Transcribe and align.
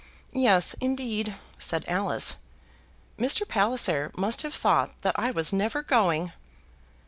"Yes, 0.33 0.73
indeed," 0.81 1.35
said 1.59 1.85
Alice. 1.87 2.35
"Mr. 3.19 3.47
Palliser 3.47 4.11
must 4.17 4.41
have 4.41 4.55
thought 4.55 4.99
that 5.03 5.13
I 5.15 5.29
was 5.29 5.53
never 5.53 5.83
going." 5.83 6.31